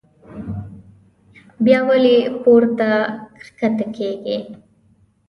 [1.63, 2.89] بيا ولې پورته
[3.59, 4.37] کښته کيږي